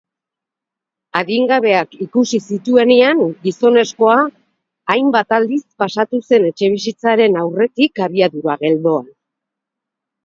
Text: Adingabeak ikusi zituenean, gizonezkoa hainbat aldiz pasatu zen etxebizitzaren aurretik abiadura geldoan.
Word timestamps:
Adingabeak 1.19 1.91
ikusi 2.05 2.39
zituenean, 2.55 3.21
gizonezkoa 3.43 4.17
hainbat 4.95 5.35
aldiz 5.39 5.61
pasatu 5.85 6.21
zen 6.31 6.49
etxebizitzaren 6.51 7.41
aurretik 7.45 8.05
abiadura 8.09 8.61
geldoan. 8.67 9.07